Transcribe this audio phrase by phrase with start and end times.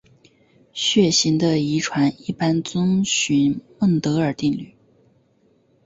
[0.73, 3.35] 血型的遗传一般遵守
[3.77, 4.73] 孟德尔定律。